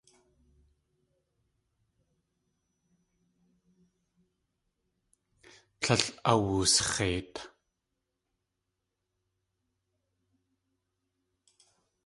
[5.81, 7.33] Tlél awusx̲eit.